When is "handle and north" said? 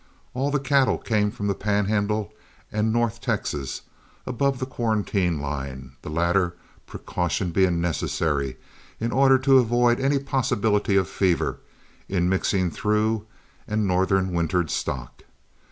1.85-3.21